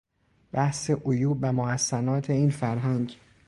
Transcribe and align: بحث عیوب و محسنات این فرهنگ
بحث 0.51 0.89
عیوب 1.05 1.37
و 1.41 1.53
محسنات 1.53 2.29
این 2.29 2.49
فرهنگ 2.49 3.17